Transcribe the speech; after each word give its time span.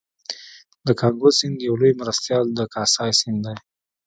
د 0.85 0.87
کانګو 0.99 1.29
سیند 1.39 1.57
یو 1.67 1.75
لوی 1.81 1.93
مرستیال 2.01 2.45
د 2.53 2.59
کاسای 2.73 3.11
سیند 3.19 3.41
دی 3.45 3.55